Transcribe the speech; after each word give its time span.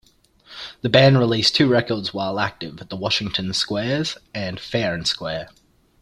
The 0.81 0.89
band 0.89 1.19
released 1.19 1.55
two 1.55 1.67
records 1.67 2.11
while 2.11 2.39
active; 2.39 2.77
"The 2.89 2.95
Washington 2.95 3.53
Squares" 3.53 4.17
and 4.33 4.59
"Fair 4.59 4.95
and 4.95 5.07
Square". 5.07 5.49